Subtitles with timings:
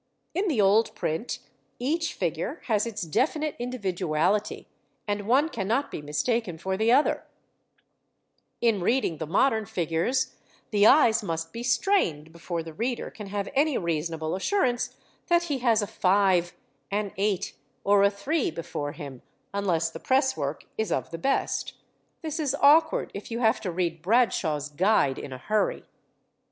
[0.33, 1.37] In the old print
[1.77, 4.67] each figure has its definite individuality,
[5.07, 7.27] and one cannot be mistaken for the other;
[8.61, 10.33] in reading the modern figures
[10.71, 15.59] the eyes must be strained before the reader can have any reasonable assurance that he
[15.59, 16.55] has a 5,
[16.89, 19.21] an 8, or a 3 before him,
[19.53, 21.73] unless the press work is of the best:
[22.23, 25.85] this is awkward if you have to read Bradshaw's Guide in a hurry.